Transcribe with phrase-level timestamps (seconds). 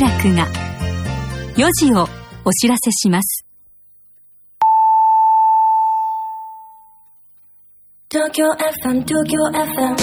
[0.00, 0.48] 楽が。
[1.56, 2.08] 4時を
[2.44, 3.44] お知らせします。
[8.10, 9.96] 東京 FM 東京 FM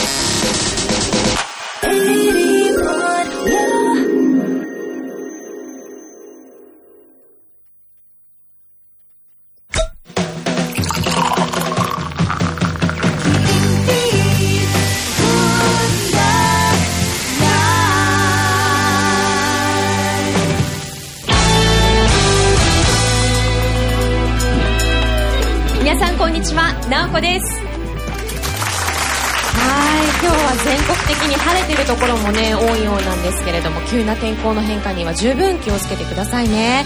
[31.37, 36.85] 晴れてるところもね、多いようなんですけれども、急な天候の変化には十分気をつけてくださいね。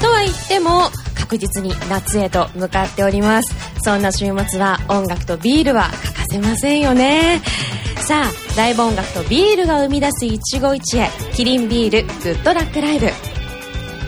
[0.00, 3.54] とは言っても、確実に夏へと向かっております。
[3.82, 7.42] そんな週末は音楽とビールは欠かせませんよね。
[8.00, 13.31] さあ、ライブ音楽とビールが生み出す一期一会、キリンビールグッドラックライブ。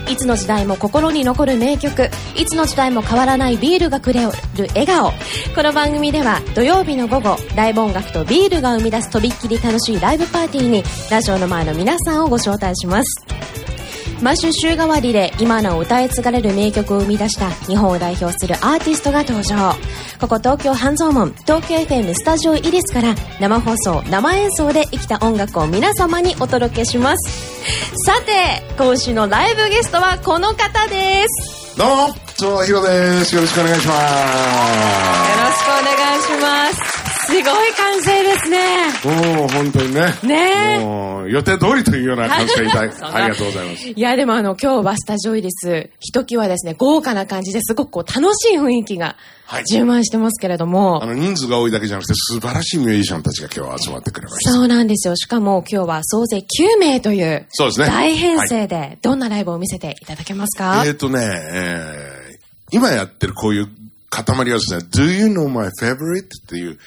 [0.09, 2.09] いつの時代も心に残る名曲。
[2.37, 4.29] いつの時代も変わらないビールがくれる
[4.69, 5.11] 笑顔。
[5.55, 13.74] この番組では土曜日の午後ライブ音楽とビールが生み出すとびっきり楽しいライブパーティーにラジオの前の皆さんをご招待します。
[14.21, 19.73] 毎週週替わりで今なお歌い継がれる名曲を生み出した日本を代表するアーティストが登場。
[20.19, 27.95] ここ東京半蔵門東京 FM スタジオイリスから生放送生演奏で生きた音楽を皆様にお届けします。
[28.05, 31.77] さて今週のライブゲストはこの方です。
[31.77, 33.35] どうも、長田ヒロです。
[33.35, 36.94] よろしくお願いしまよろしくお願いします
[37.35, 39.07] すごい歓声ですねす。
[39.07, 40.01] もう本当にね。
[40.23, 43.89] ねえもう予定通りというような感じがいたありがとうございます。
[43.89, 54.51] いや、でもあの、今日はスタジオイリス、ひときわですね、豪華な感じですごくこう楽しい雰囲気がはい充満してますけれども、あの人数が多いだけじゃなくて素晴らしいミュージシャンたちが今日は集まってくれました。
[54.53, 55.17] そうなんですよ。
[55.17, 62.25] しかも今日は総勢9名というそうですね大編成で、どんなライブを見せていただけますか、えっ、とね、えー
[62.71, 63.69] 今やってるこういう
[64.09, 66.25] 塊はですね、Do you know my favorite?
[66.25, 66.77] っていう、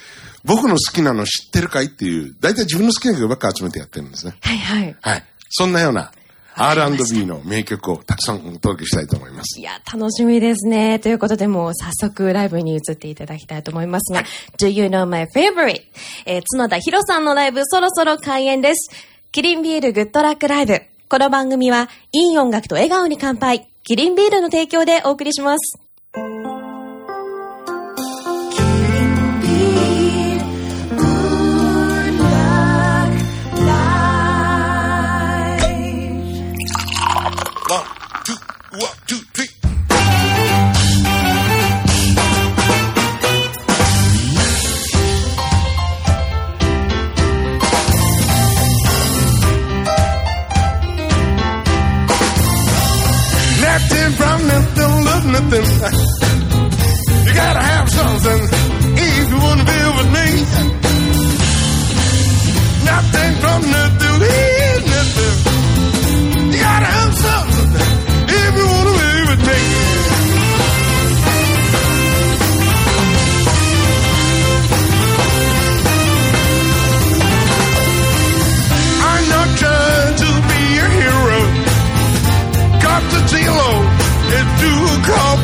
[0.48, 4.34] 僕の好きなの知ってるかいっていう、大体自分の好きな曲ばっか集めてやってるんですね。
[4.40, 4.96] はいはい。
[5.02, 5.24] はい。
[5.50, 6.10] そんなような
[6.54, 9.60] R&B の名曲をたくさんお届けしたいと思います。
[9.60, 10.98] いや、楽しみですね。
[11.00, 14.24] ということで、もう早速ライブに移っていただきたいと思いますが、
[14.58, 15.82] Do You Know My Favorite?
[16.24, 18.90] えー角田博さんのライブそろそろ開演です。
[19.30, 20.80] キリンビールグッドラックライブ。
[21.10, 23.68] この番組は、いい音楽と笑顔に乾杯。
[23.84, 25.78] キリンビールの提供でお送りします。
[55.28, 55.64] Nothing.
[57.26, 58.57] You gotta have something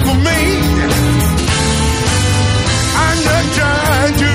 [0.05, 0.41] for me.
[3.05, 4.34] I'm not trying to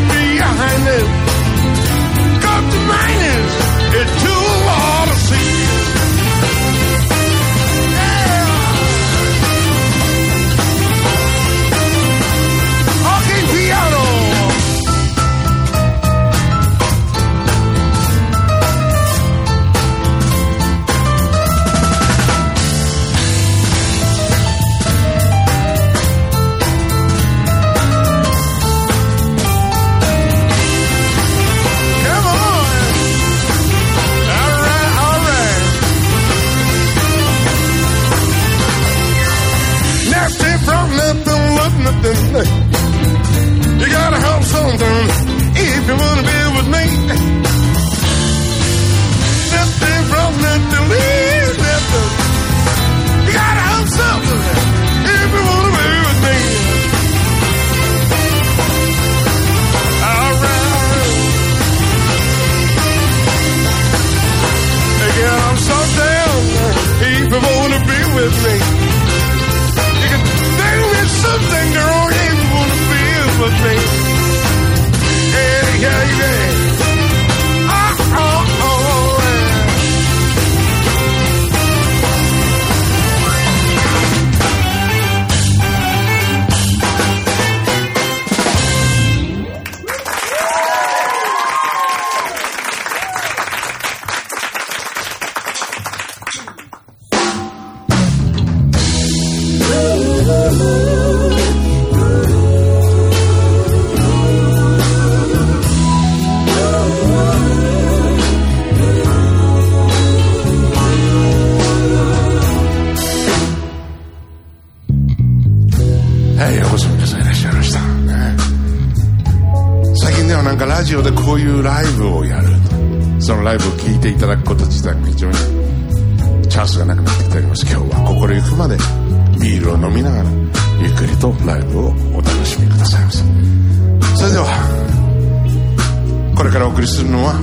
[136.69, 137.33] 送りするのは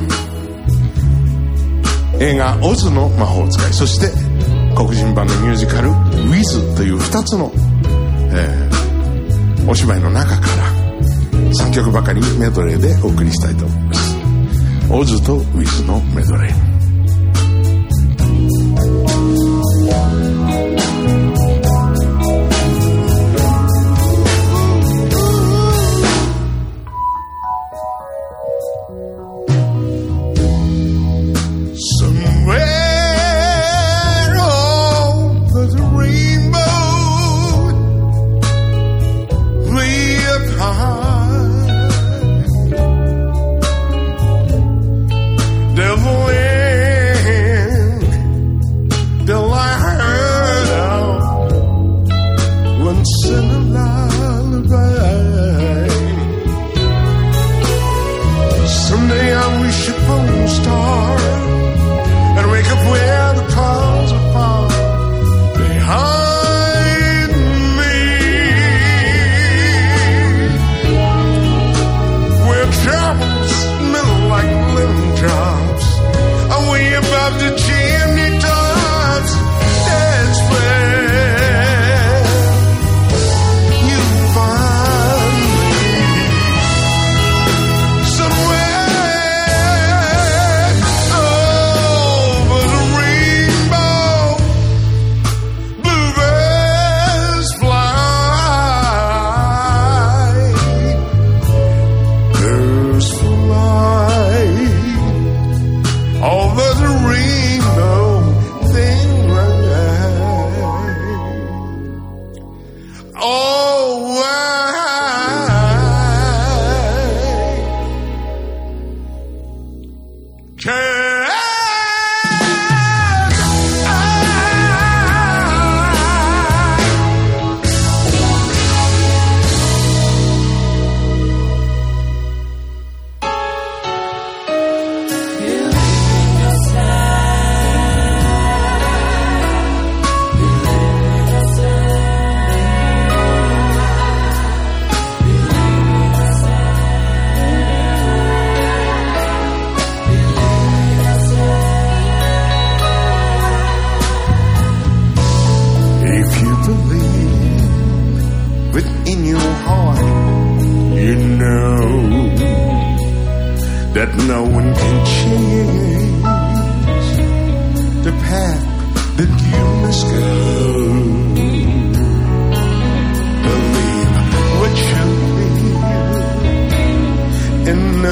[2.21, 4.11] 映画「オズの魔法使い」そして
[4.75, 5.91] 黒人版のミュージカル
[6.31, 7.53] 「Wiz」という2つの、
[8.33, 10.87] えー、お芝居の中から
[11.51, 14.17] 3曲ばかりメドレーでお送りしたいと思います
[14.91, 15.37] 「オズと
[15.87, 16.66] 「」のメドレー。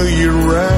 [0.07, 0.74] you're right.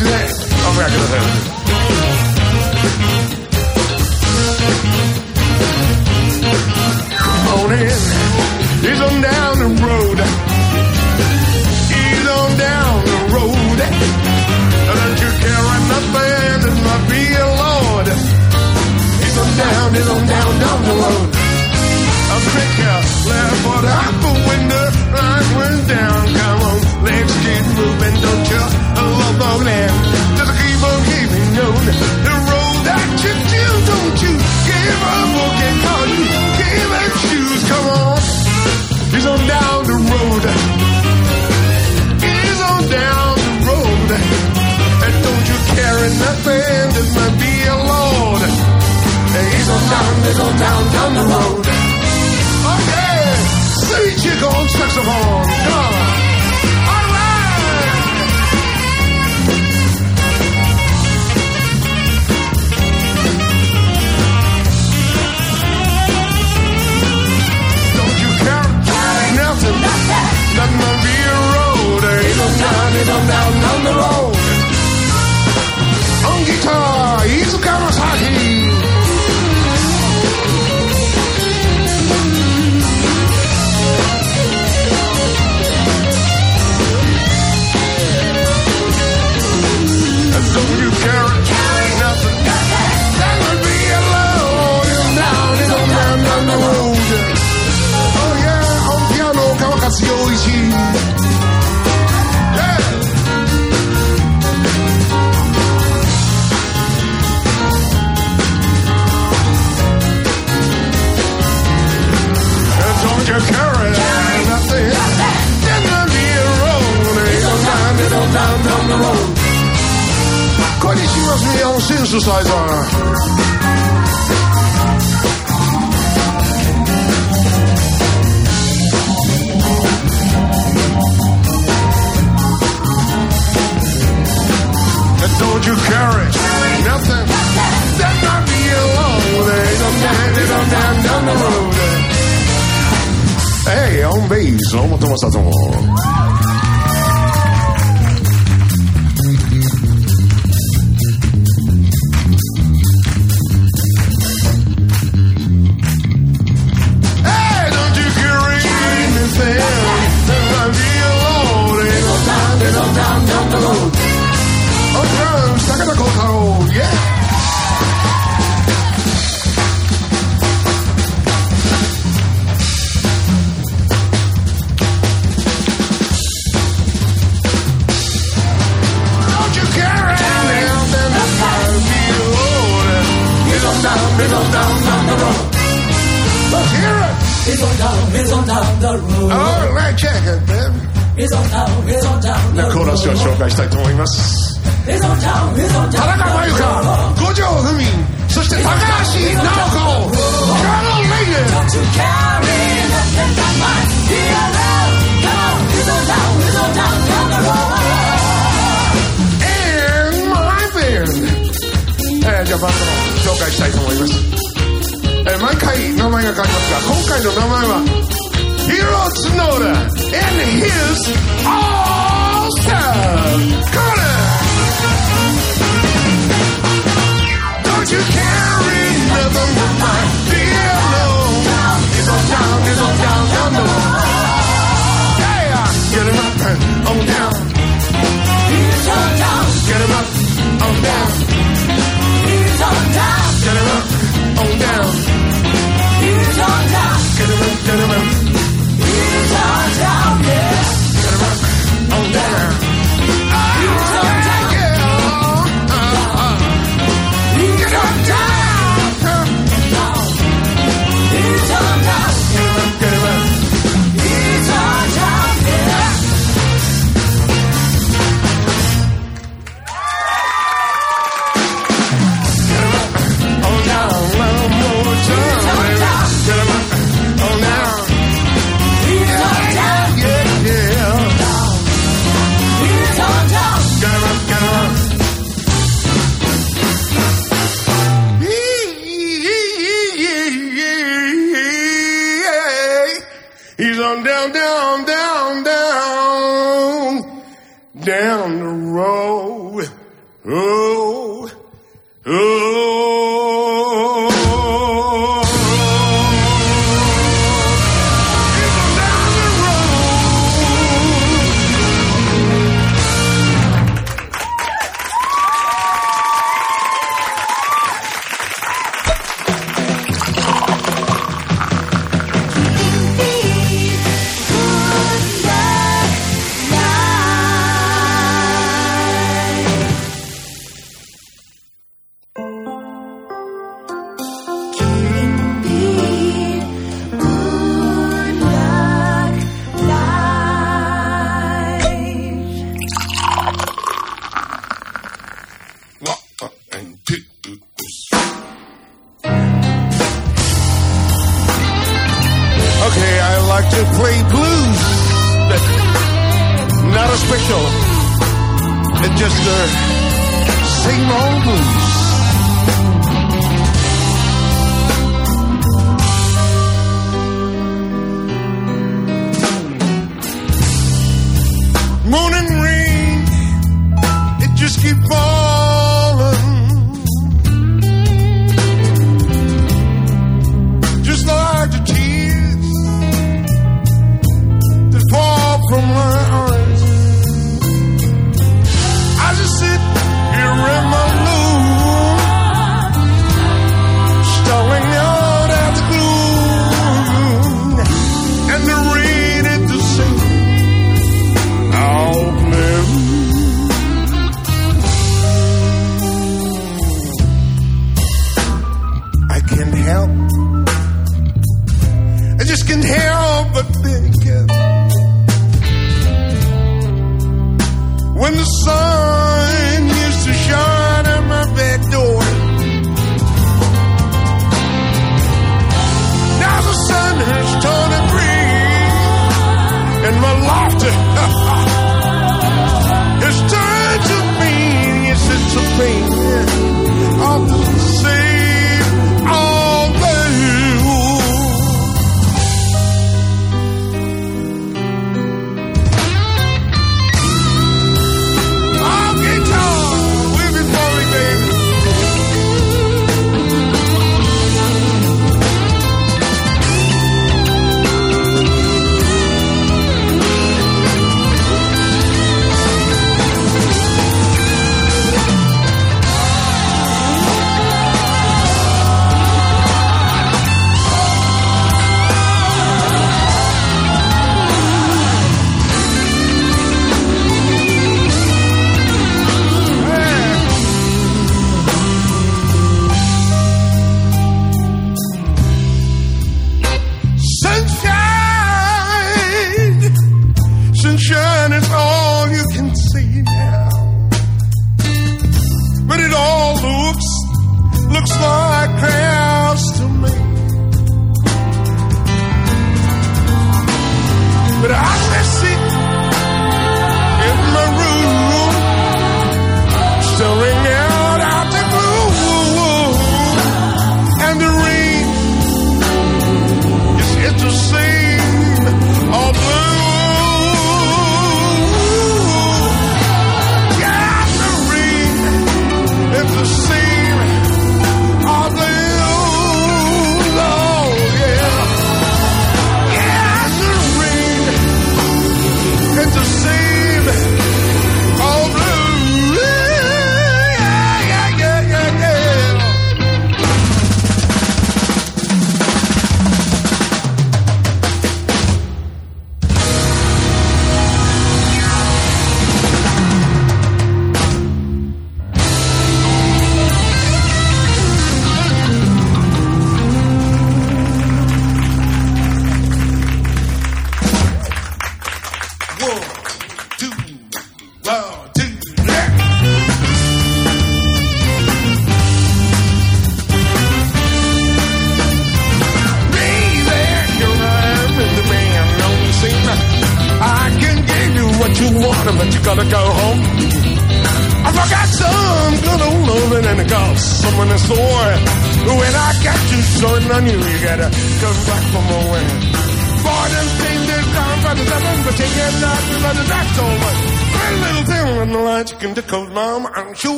[0.00, 0.33] Let's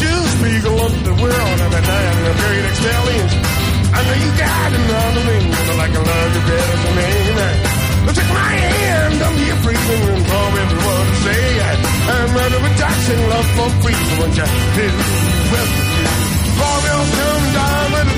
[0.00, 0.72] shoes for you to
[1.04, 3.26] the world every day and the period expelling.
[3.90, 7.58] I know you got another me, and like I love you better than anything.
[8.06, 11.42] But take my hand, I'm here freezing and for everyone to say
[12.10, 14.96] I'm under reduction, love for free, so won't you feel
[15.52, 15.68] well
[16.58, 18.08] Four bills come down with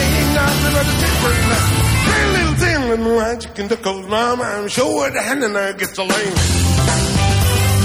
[0.00, 0.86] ain't nothing but
[2.32, 2.56] little
[3.76, 6.36] cold mama, I'm sure the hand and I gets the lane.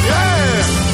[0.07, 0.84] Yeah!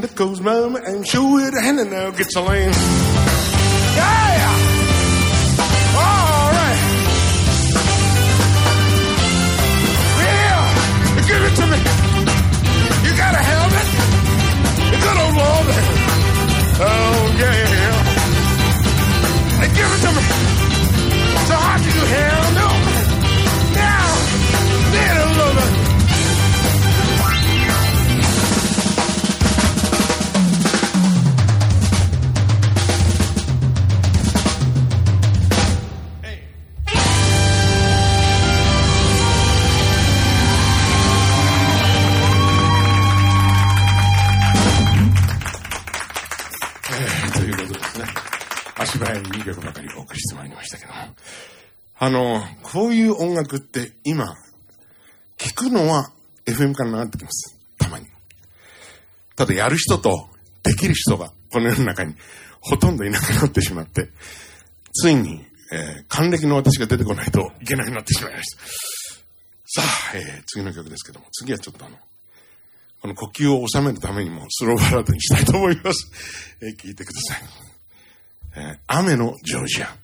[0.00, 2.72] Look goes mama and show it a hand and now gets a lane.
[3.96, 4.97] Yeah!
[49.52, 50.98] 足早に2曲ばかりお送りしてまいりましたけども。
[52.00, 54.34] あの、こういう音楽って今、
[55.36, 56.10] 聞くのは
[56.46, 57.56] FM から流れてきます。
[57.78, 58.06] たまに。
[59.36, 60.28] ただやる人と
[60.62, 62.14] できる人がこの世の中に
[62.60, 64.08] ほとんどいなくなってしまって、
[64.92, 68.62] ついに、えー還暦の私が出てこないといけなくなってしまいました。
[69.66, 69.82] さ
[70.14, 71.96] あ、えー次の曲ですけども、次はちょっとあの、
[73.00, 76.10] この呼吸を収めるためにもスローバラードにしたいと思います。
[76.62, 77.67] えー聞いてください。
[78.56, 79.96] え雨のジョージア。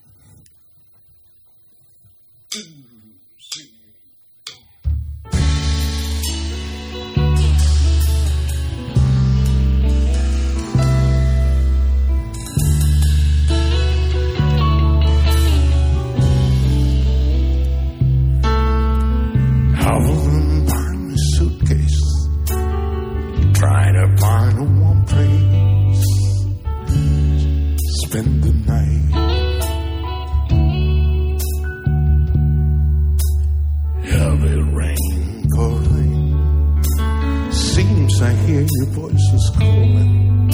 [38.95, 40.51] Voices calling.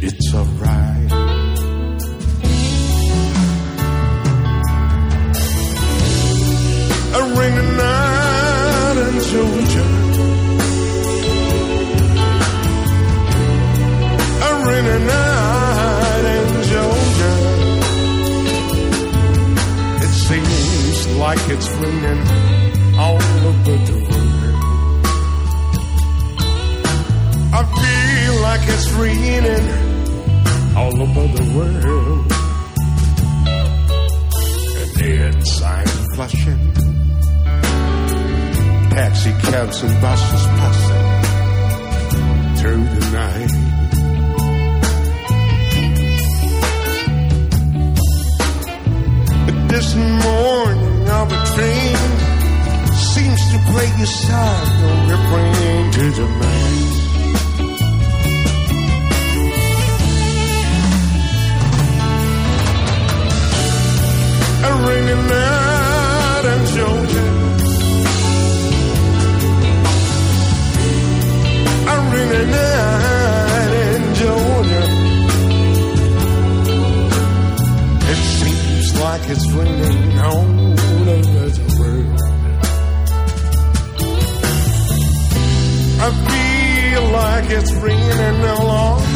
[0.00, 1.12] It's alright.
[7.14, 9.86] A ringing night in Georgia.
[14.46, 17.34] A ringing night in Georgia.
[20.04, 22.22] It seems like it's ringing
[22.96, 23.97] all over the
[28.48, 29.66] like it's raining
[30.74, 32.32] all over the world.
[34.80, 36.64] And it's I'm flashing
[38.94, 41.08] taxi cabs and buses passing
[42.58, 43.54] through the night.
[49.46, 49.88] But this
[50.24, 51.98] morning of a train
[53.12, 54.66] seems to play a sad
[55.10, 57.07] refrain to the night.
[64.60, 67.24] A rainy night in Georgia.
[71.88, 74.84] a rainy night in Georgia.
[78.10, 80.50] It seems like it's raining all
[81.16, 82.20] over the world.
[86.00, 89.07] I feel like it's raining all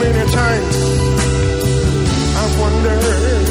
[0.00, 0.76] many times.
[2.36, 3.43] I wonder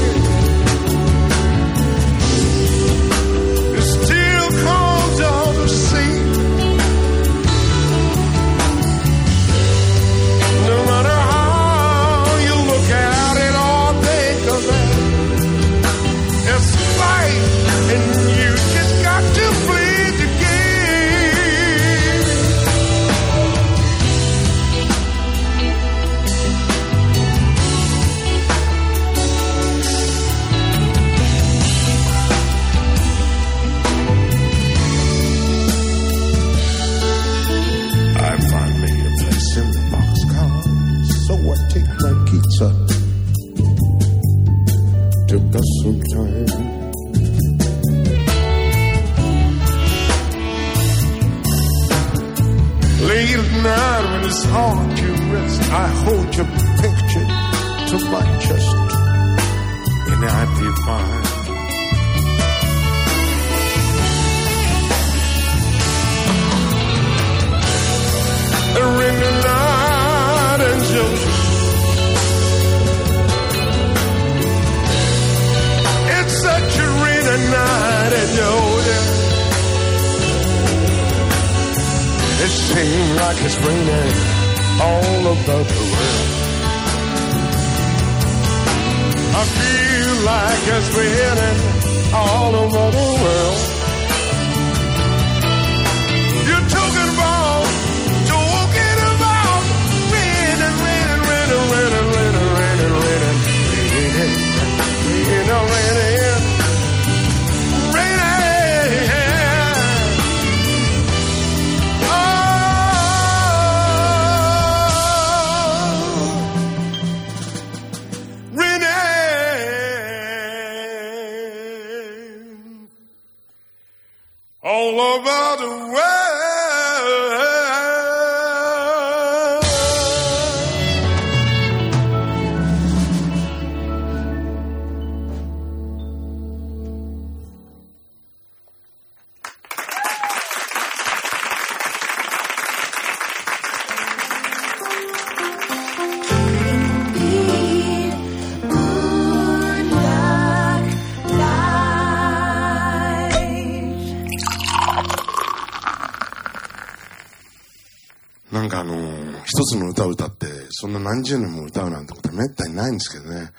[161.14, 163.52] 何十年も歌うなんてことはめったにないんですけどね。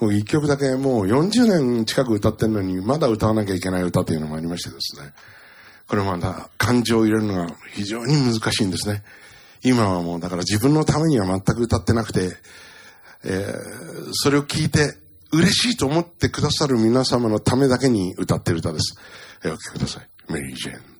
[0.00, 5.12] もう一曲だけもう40年近く歌ってるのに、まだ歌わなきゃいけない歌というのもありましてですね。
[5.88, 9.02] これまた感情を入れるのが非常に難しいんですね。
[9.62, 12.30] 今はもうだから自分のためには全く歌ってなくて、
[13.24, 14.94] えーそれを聞いて
[15.32, 18.96] 嬉しいと思ってくださる皆様のためだけに歌ってる歌です。
[19.44, 20.08] えーお聴きください。
[20.32, 20.99] メリー・ジェーン。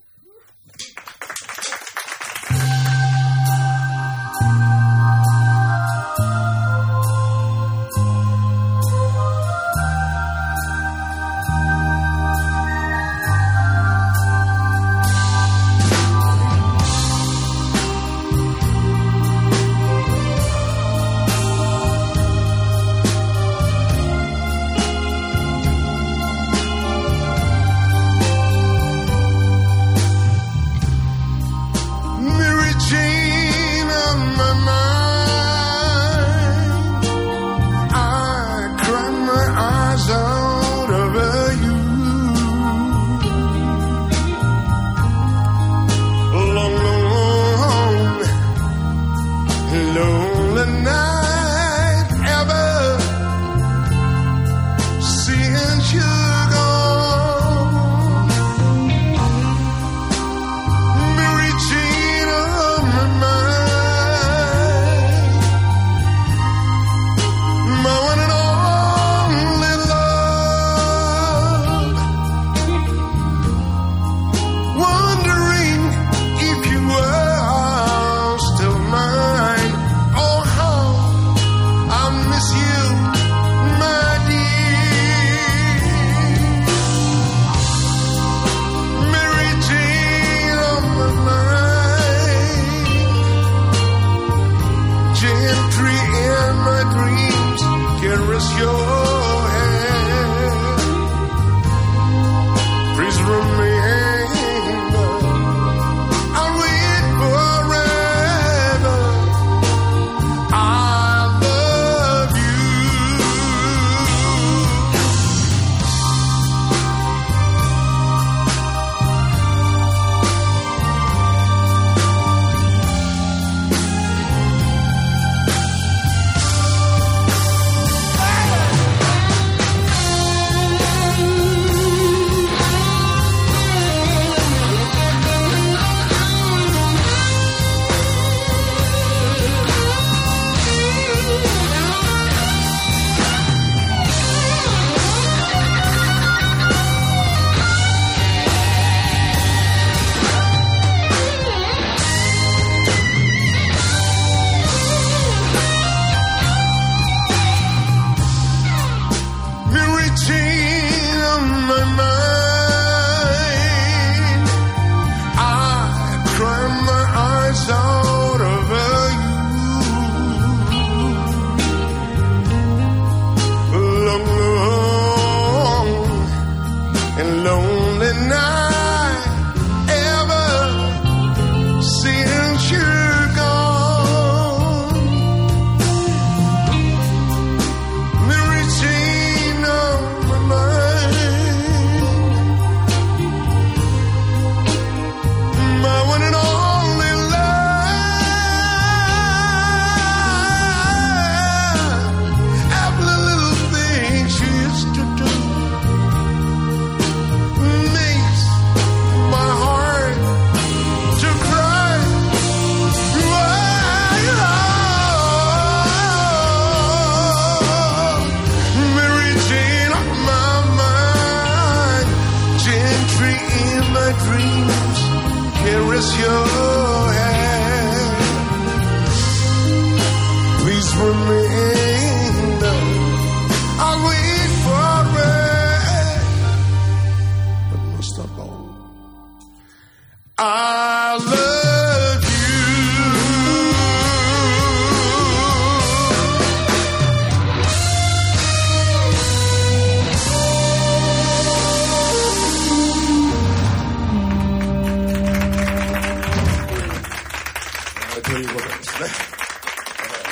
[174.27, 174.50] road.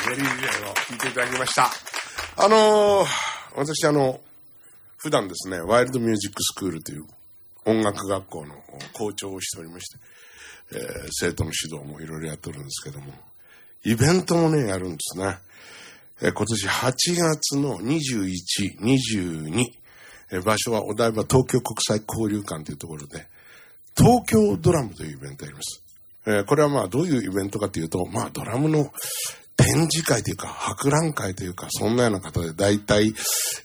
[0.09, 1.69] メリー・ジェイを聞いていただきました。
[2.37, 3.07] あのー
[3.55, 4.19] 私あの、
[4.97, 7.05] 普段ですね、ワイルドミュージックスクールという
[7.65, 8.55] 音楽学校の
[8.93, 9.99] 校長をしておりまして、
[10.71, 13.13] えー生徒の指導もいろいろやってるんですけども、
[13.85, 15.37] イベントもね、やるんですね。
[16.21, 19.63] えー今年8月の21、22、
[20.31, 23.27] え場所はお台場東京国際交流館というところで、
[23.95, 25.83] 東京ドラムというイベントをやります。
[26.25, 28.91] えーこれはまあどういうイベントかというと、まあドラムの
[29.59, 33.13] 展示会というか、博覧会というか、そんなような方で、だいたい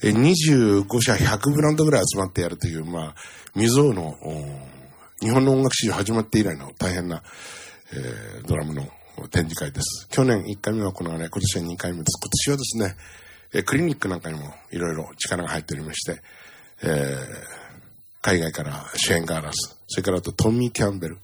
[0.02, 3.14] 25社100ブランドぐらい集まってやるという、まあ、
[3.54, 4.18] 未曾有の、
[5.20, 7.22] 日本の音楽史上始まって以来の大変な、
[7.92, 8.82] えードラムの
[9.30, 10.08] 展示会です。
[10.10, 12.18] 去年1回目は行われ、今年は2回目です。
[12.20, 12.96] 今年はですね、
[13.52, 16.20] えクリニックなんかにもいろいろ力が入っておりまして、
[16.82, 17.64] えー
[18.20, 21.18] 海外からシェーン・ガーラス、それからあとトミー・キャンベル、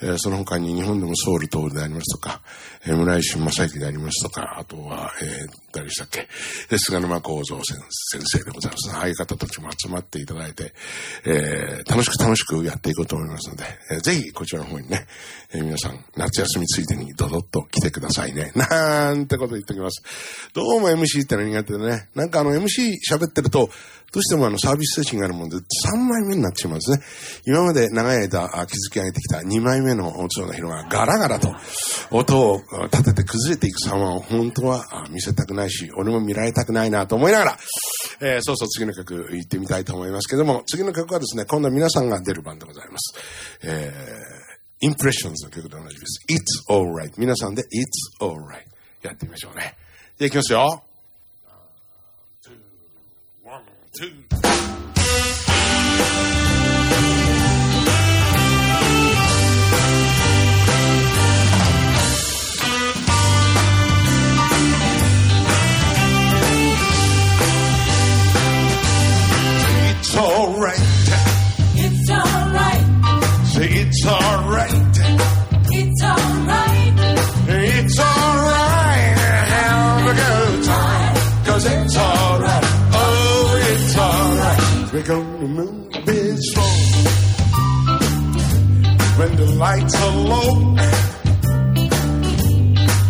[0.00, 2.40] えーその他に日本でもソウル・トールでありますとか、
[2.86, 6.26] えー村石正幸でありますとか、あとは、えー誰でしたっけ、
[6.70, 7.78] えー菅沼幸三先
[8.24, 8.96] 生でございます。
[8.96, 10.72] ああいう方たちも集まっていただいて、
[11.24, 15.06] えー楽しく楽しくやっていこうと思いますので、えーぜひこちらの方にね、
[15.52, 18.52] えー皆さん夏休みついでにドドッと来てくださいね。
[18.56, 20.02] なんてこと言っておきます。
[20.54, 23.68] どうも MC っての苦手でね、なんかあの MC 喋ってると、
[24.12, 26.98] どうしてもあのサービス精神があるもんで3枚目になってしまうんですね。
[27.46, 31.54] 今まで長い間築き上げてきた2枚目の音の広がガラガラと
[32.10, 37.58] 音を立てて崩れていく様を本当は見せたくないし、俺も見られたくないなと思いながら、
[38.20, 43.14] えーそうそう次の曲行ってみたいと思いますけども、次の曲はですね、今度皆さんが出る番でございます。
[43.62, 46.24] えー、インプレッションズの曲で同じです。
[46.28, 47.12] It's alright.
[47.18, 48.66] 皆さんで It's alright.
[49.02, 49.76] やってみましょうね。
[50.18, 50.84] じゃあ行きますよ。
[53.44, 53.62] One,
[53.98, 54.49] two.
[70.12, 70.80] It's alright.
[71.76, 74.72] It's alright, Say it's alright.
[75.70, 76.94] it's alright.
[77.46, 79.18] It's alright.
[79.54, 81.14] Have a good time.
[81.46, 82.64] Cause it's alright.
[82.92, 84.92] Oh, it's alright.
[84.92, 86.74] We're gonna move it slow.
[89.16, 90.54] When the lights are low.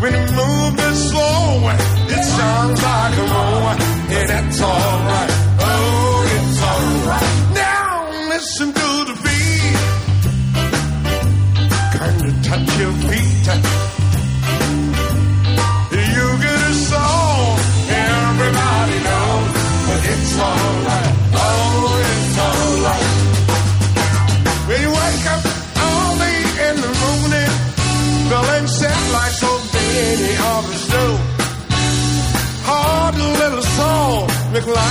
[0.01, 1.71] When you move it slow,
[2.15, 3.75] it sounds like a roar.
[4.21, 5.50] And it's alright.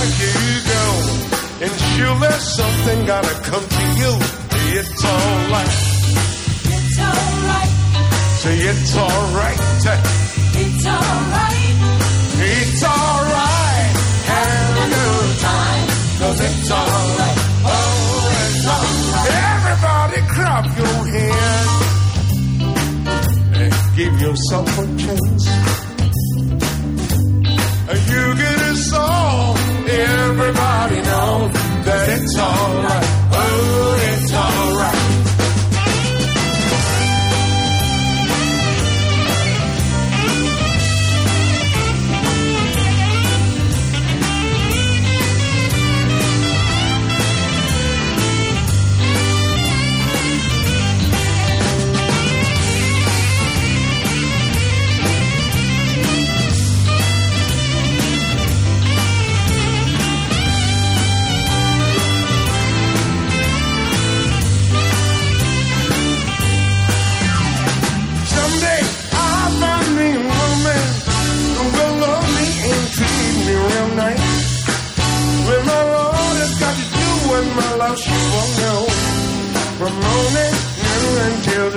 [0.00, 0.84] Like you go.
[1.64, 4.12] And surely something gotta come to you.
[4.78, 5.76] It's alright.
[6.74, 7.72] It's alright,
[8.40, 9.60] Say it's alright.
[10.64, 11.76] it's alright.
[12.42, 13.94] It's alright.
[14.30, 15.86] Have a good time.
[16.20, 17.38] Cause it's alright.
[17.68, 19.30] Oh, it's alright.
[19.52, 21.88] Everybody clap your hands.
[23.60, 25.44] And give yourself a chance.
[30.82, 31.52] Everybody knows
[31.84, 33.09] that it's alright.
[79.90, 80.50] She won't know.
[80.80, 81.70] From morning until.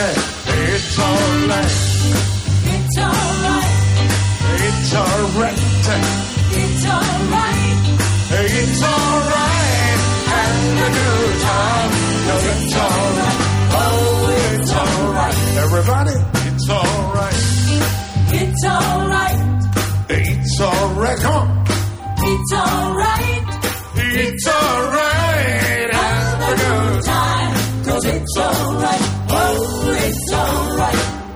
[0.00, 0.14] Eh,
[0.74, 1.76] it's alright.
[2.64, 3.74] It's alright.
[4.60, 5.58] It's alright.
[5.88, 6.02] Eh.
[6.52, 7.80] It's alright.
[8.32, 10.00] It's alright.
[10.30, 11.90] Have a good time.
[12.26, 13.38] No, it's alright.
[13.72, 15.36] Oh, it's alright.
[15.64, 16.16] Everybody,
[16.48, 17.40] it's alright.
[18.32, 19.40] It's alright.
[20.08, 21.18] It's alright.
[21.20, 21.64] Come on.
[22.22, 23.44] It's alright.
[23.96, 25.09] It's alright.
[28.00, 29.00] Cause it's alright.
[29.28, 31.34] Oh, it's alright.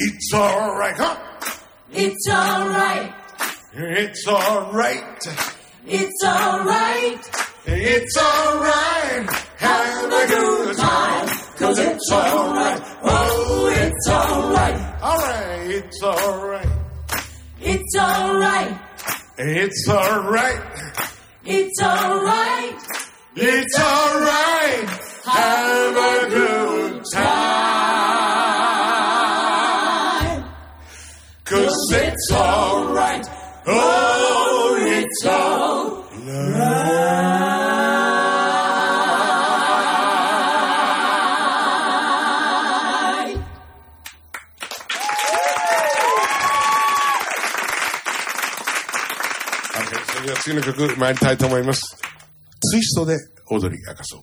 [0.00, 1.00] It's alright.
[1.00, 1.16] On.
[1.92, 3.14] It's alright.
[3.72, 5.26] It's alright.
[5.86, 7.30] It's alright.
[7.66, 9.30] It's alright.
[9.58, 11.28] Have a good time.
[11.56, 12.82] Cause it's alright.
[13.04, 15.02] Oh, it's alright.
[15.04, 15.70] Alright.
[15.70, 16.68] It's alright.
[17.60, 18.78] It's alright.
[19.38, 20.62] It's alright.
[21.44, 22.82] It's alright.
[23.36, 25.11] It's alright.
[25.24, 27.32] Have a good time.
[31.44, 33.24] Cause it's alright.
[33.66, 35.62] Oh, it's alright.
[49.76, 51.80] Okay, それでは次の曲参りたいと思います。
[52.60, 53.16] ツイストで
[53.48, 54.22] 踊り明かそう。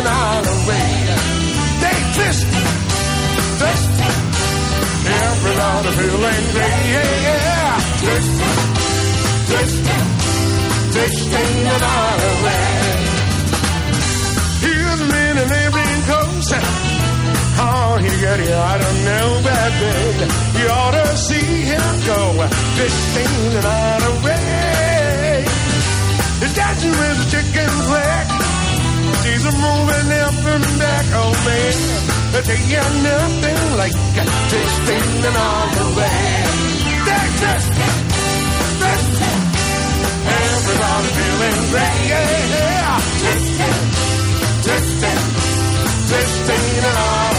[0.00, 0.90] stain an hour away.
[1.80, 2.48] They twist,
[3.58, 3.90] twist.
[5.10, 7.80] Everybody feeling great, yeah, yeah.
[8.00, 8.34] Twist,
[9.48, 9.78] twist,
[10.92, 12.68] twisting an hour away.
[14.64, 16.52] Here's man and everything close.
[17.62, 22.20] Oh, he got it, I don't know, then you ought to see him go.
[22.76, 25.44] Twisting an hour away.
[26.40, 28.49] He's dancing with a chicken flag.
[29.22, 32.10] She's are moving up and back, oh man.
[32.32, 36.50] They got nothing like a just spinning all the way.
[37.04, 37.64] Texas,
[40.40, 43.00] everybody feeling great, yeah.
[43.24, 43.76] Texas,
[44.64, 45.18] Texas,
[46.08, 47.29] Texas, all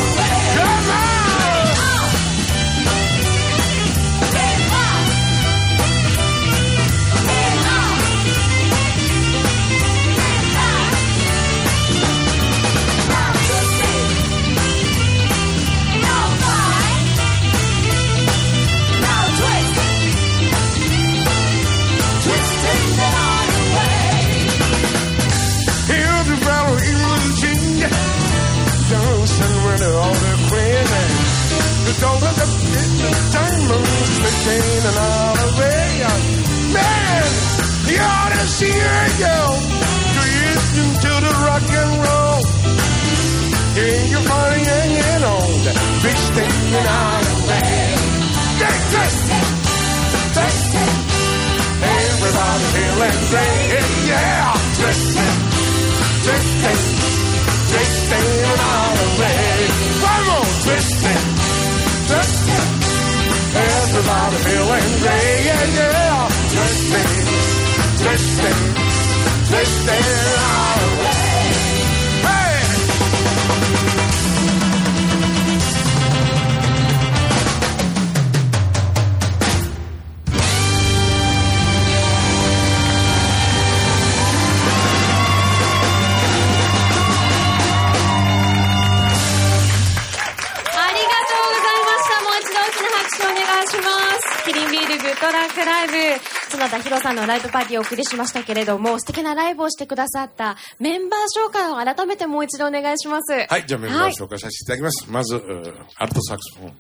[97.12, 103.34] さんのライブパーティーをお送りしましたけれども、素敵なライブをしてくださったメンバー紹介を改めてもう一度お願いします。
[103.50, 105.12] はい、じゃあメンバー紹介させていただきます。
[105.12, 106.74] まず、うーアルトサックスフォン、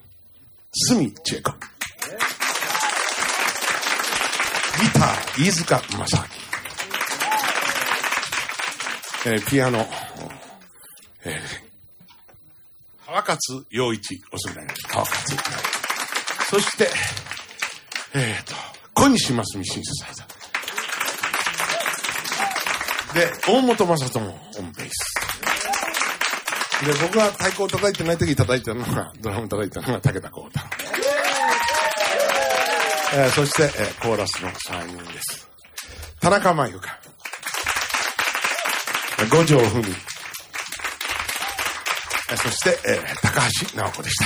[0.73, 1.51] スミチェコ。
[1.51, 1.57] ギ
[4.93, 6.23] ター、飯塚正明。
[9.33, 9.85] えーピアノ、
[11.25, 11.71] えー
[13.05, 13.37] 川勝
[13.69, 14.87] 陽一、お世話になります。
[14.87, 15.37] 川勝。
[16.49, 16.89] そして、
[18.13, 18.55] えっ、と、
[19.01, 23.15] 小西真澄シンセサイザー。
[23.15, 24.27] で、大本正人も
[24.59, 26.85] オンベース。
[26.85, 30.65] で、僕が太鼓を叩いてない時に叩いてるのが、ドラム叩いてるのが武田幸太郎。
[33.13, 35.49] えーそして、えーコーラスの3人です。
[36.19, 36.99] 田中真由香。
[39.31, 39.81] 五条文。
[42.29, 43.41] えーそして、えー高
[43.73, 44.17] 橋直子でし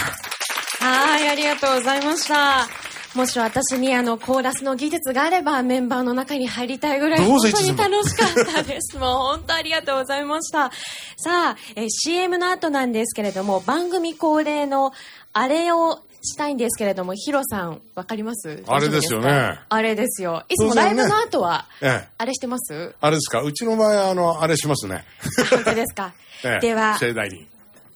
[0.80, 0.86] た。
[0.86, 2.85] はい、ありがとうございました。
[3.16, 8.98] もし私にあの、コーラスの技術があればメンバーの中に入りたいぐらい本当に楽しかったです。
[8.98, 10.70] もう本当ありがとうございました。
[11.18, 14.92] さあ、えー CM の後なんですけれども、番組恒例の
[15.34, 18.64] あれをしたいんですけれども、ヒロさん、わかります？
[18.68, 20.44] あれですよねあれですよ。
[20.50, 22.96] いつもライブの後は、ええあれしてます？
[23.00, 23.42] あれですか？
[23.42, 25.06] うちの場合は、あの、あれしますね。
[25.52, 26.14] 本当ですか？
[26.44, 26.98] ええでは。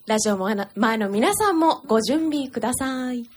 [0.07, 3.29] ラジオ前の前の皆さんもご準備ください。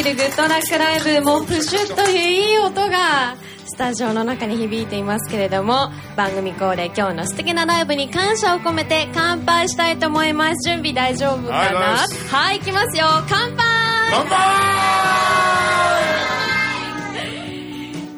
[0.00, 3.36] あ、キリンビールグッドラックライブ、もうプシュッといういい音が、
[3.66, 10.68] スタジオの中に響いていますけれども、番組恒例今日の素敵なライブに感謝を込めて乾杯したいと思います。
[10.68, 11.80] 準備大丈夫かはいな
[12.30, 13.06] はい、いきますよ。
[13.28, 13.64] 乾杯！
[14.10, 14.36] 乾杯！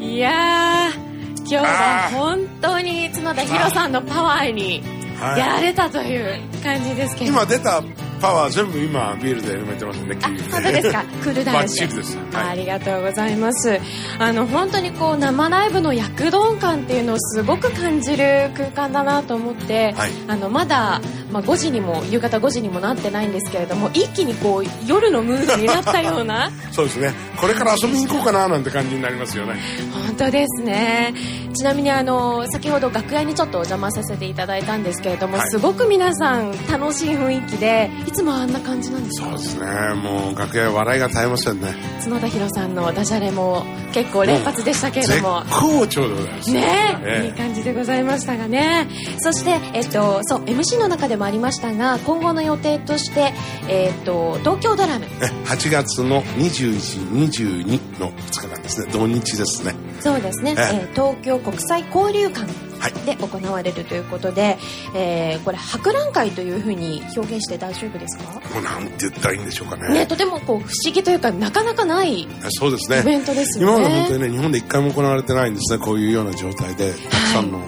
[0.00, 0.98] いやー、
[1.38, 4.82] 今日は本当に角田博さんのパワーに
[5.18, 5.38] はい。
[5.38, 7.30] やられたという感じですけど。
[7.30, 7.82] 今出た
[8.22, 11.04] パワー全部今ビールで埋めてますんで、あ、本当ですか。
[11.24, 11.86] クールダウンして。
[11.88, 13.80] ですはいありがとうございます。
[14.20, 21.00] あの、本当にこう、生ライブの躍動感っていうのをすごく感じる空間だなと思って、はいあの、まだ、
[21.32, 27.12] まあ、5時にも、夕方5時にもなってないんですけれども、一気にこう、夜のムードになったような、 そうですね。
[27.36, 29.54] これから遊びに行こうかななんて感じになりますよね。
[29.92, 31.14] 本当ですね。
[31.54, 39.94] ちなみにあの、先ほど楽屋にちょっとお邪魔させていただいたんですけれども、はいすごく皆さん楽しい雰囲気で、いつもあんな感じなんですかそうですね。
[39.94, 41.74] もう楽屋笑いが絶えませんね。
[42.02, 45.42] 角田博さんのダジャレも結構連発でしたけれど絶も。
[45.50, 46.52] 好調でございます。
[46.52, 48.88] ねえ、ええいい感じでございましたがね。
[49.18, 53.32] そして、えっと、そう、MC の中でもありましたが、今後の予定として、
[53.68, 55.04] えっと、東京ドラム。
[55.22, 58.92] え8月の21、22の2日間ですね。
[58.92, 59.74] 土日ですね。
[60.00, 62.40] そうですね、えええー東京国際交流館
[62.80, 64.58] はいで行われるということで、
[64.96, 68.24] えーこれ博覧会というふうに表現して大丈夫ですか？
[68.52, 69.94] もうなんて言ったらいいんでしょうかね。
[69.94, 73.18] ね、とてもこう不思議というかなかなかないそうですイベね。
[73.18, 73.84] ントですよね。
[73.84, 75.78] 今まで本当にね、日本で一回も行われてないんですね。
[75.78, 77.64] こういうような状態で、たくさんのこ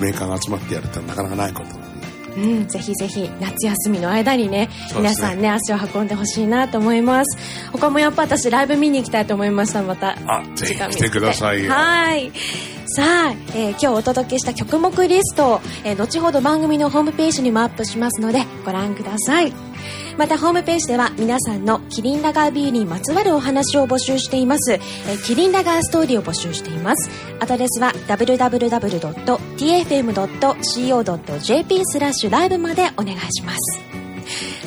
[0.00, 1.73] うメーカーが集まってやるってなかなかないこと。
[2.36, 4.68] うん、ぜひぜひ夏休みの間にねね。
[4.96, 7.38] 皆さんね足を運んでほしいなと思います。
[7.72, 9.82] 他もやっぱ私ライブ見に行きたいと思いました。
[9.82, 11.72] またあぜひ来てくださいよ。
[11.72, 12.30] はい。
[12.86, 19.52] さあ、えー今日お届けした曲目リスト、えー後ほど番組のホームページにもアップしますのでご覧ください
[20.16, 24.80] またホームページでは皆さんのキリンラガービールにまつわるお話を募集しています、え
[25.24, 27.10] キリンラガーストーリーを募集しています
[27.40, 28.54] アドレスは www.tfm.co.jp
[31.84, 33.58] スラッシュライブまでお願いします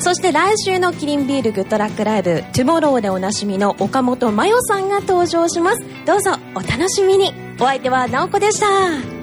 [0.00, 5.84] そして来週のキリンビールグッドラックライブ、 TOMORROW でおなじみの岡本真夜さんが登場します。
[6.06, 7.32] どうぞお楽しみに。
[7.60, 9.17] お相手は直子でした。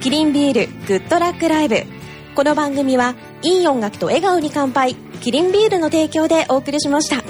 [0.00, 1.82] キリンビールグッドラックライブ。
[2.34, 7.22] この番組は、いい音楽と笑顔に乾杯、キリンビールの提供でお送りしました。